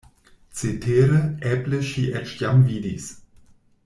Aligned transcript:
Cetere, 0.59 1.19
eble 1.51 1.81
ŝi 1.91 2.05
eĉ 2.21 2.33
jam 2.45 2.65
vidis! 2.71 3.07